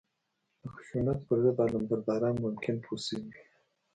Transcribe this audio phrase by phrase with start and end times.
[0.61, 3.41] د خشونت پر ضد علمبرداران ممکن پوه شوي وي